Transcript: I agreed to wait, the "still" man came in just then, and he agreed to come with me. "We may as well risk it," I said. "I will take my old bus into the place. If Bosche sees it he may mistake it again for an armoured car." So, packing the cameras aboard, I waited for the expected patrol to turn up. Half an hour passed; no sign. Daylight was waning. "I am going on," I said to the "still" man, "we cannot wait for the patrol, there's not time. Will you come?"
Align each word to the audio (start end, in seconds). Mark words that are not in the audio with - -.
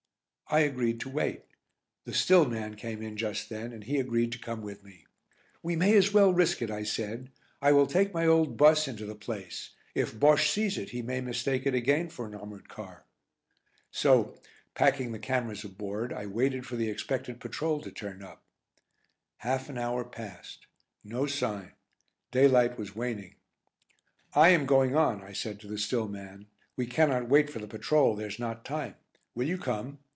I 0.53 0.59
agreed 0.63 0.99
to 0.99 1.09
wait, 1.09 1.45
the 2.03 2.13
"still" 2.13 2.43
man 2.43 2.75
came 2.75 3.01
in 3.01 3.15
just 3.15 3.47
then, 3.47 3.71
and 3.71 3.85
he 3.85 4.01
agreed 4.01 4.33
to 4.33 4.37
come 4.37 4.61
with 4.61 4.83
me. 4.83 5.05
"We 5.63 5.77
may 5.77 5.95
as 5.95 6.11
well 6.13 6.33
risk 6.33 6.61
it," 6.61 6.69
I 6.69 6.83
said. 6.83 7.31
"I 7.61 7.71
will 7.71 7.87
take 7.87 8.13
my 8.13 8.27
old 8.27 8.57
bus 8.57 8.85
into 8.85 9.05
the 9.05 9.15
place. 9.15 9.69
If 9.95 10.13
Bosche 10.19 10.49
sees 10.49 10.77
it 10.77 10.89
he 10.89 11.01
may 11.01 11.21
mistake 11.21 11.65
it 11.65 11.73
again 11.73 12.09
for 12.09 12.25
an 12.27 12.35
armoured 12.35 12.67
car." 12.67 13.05
So, 13.91 14.35
packing 14.75 15.13
the 15.13 15.19
cameras 15.19 15.63
aboard, 15.63 16.11
I 16.11 16.25
waited 16.25 16.65
for 16.65 16.75
the 16.75 16.89
expected 16.89 17.39
patrol 17.39 17.79
to 17.83 17.89
turn 17.89 18.21
up. 18.21 18.43
Half 19.37 19.69
an 19.69 19.77
hour 19.77 20.03
passed; 20.03 20.67
no 21.01 21.27
sign. 21.27 21.71
Daylight 22.31 22.77
was 22.77 22.93
waning. 22.93 23.35
"I 24.33 24.49
am 24.49 24.65
going 24.65 24.97
on," 24.97 25.21
I 25.23 25.31
said 25.31 25.61
to 25.61 25.67
the 25.67 25.77
"still" 25.77 26.09
man, 26.09 26.47
"we 26.75 26.87
cannot 26.87 27.29
wait 27.29 27.49
for 27.49 27.59
the 27.59 27.67
patrol, 27.67 28.17
there's 28.17 28.37
not 28.37 28.65
time. 28.65 28.95
Will 29.33 29.47
you 29.47 29.57
come?" 29.57 29.99